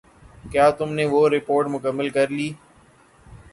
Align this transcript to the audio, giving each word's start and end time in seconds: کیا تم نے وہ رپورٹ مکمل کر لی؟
کیا 0.51 0.65
تم 0.77 0.89
نے 0.93 1.05
وہ 1.05 1.21
رپورٹ 1.29 1.65
مکمل 1.69 2.07
کر 2.09 2.27
لی؟ 2.37 2.49